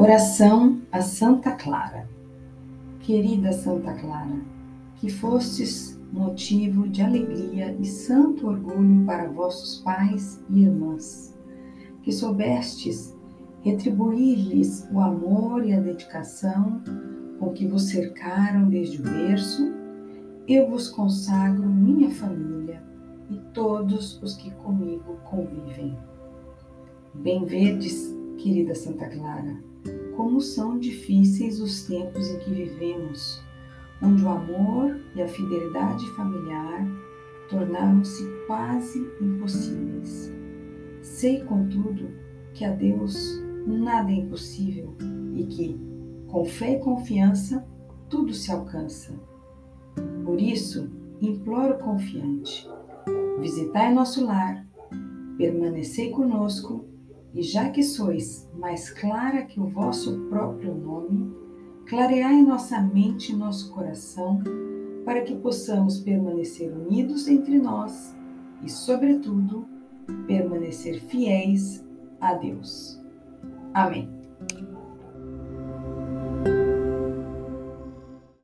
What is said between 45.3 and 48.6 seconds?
e que, com fé e confiança, tudo se